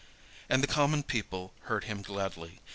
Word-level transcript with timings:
And 0.49 0.63
the 0.63 0.67
common 0.67 1.03
people 1.03 1.53
heard 1.65 1.83
him 1.83 2.01
gladly. 2.01 2.59